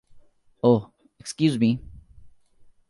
[0.63, 0.81] Oh,
[1.19, 1.77] excuse me.